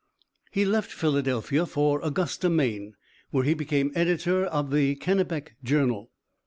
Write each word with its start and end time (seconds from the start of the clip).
He 0.49 0.65
left 0.65 0.91
Philadelphia 0.91 1.67
for 1.67 2.01
Augusta, 2.03 2.49
Maine, 2.49 2.95
where 3.29 3.43
he 3.43 3.53
became 3.53 3.91
editor 3.93 4.45
of 4.47 4.71
the 4.71 4.95
Kennebec 4.95 5.51
Journal. 5.63 6.09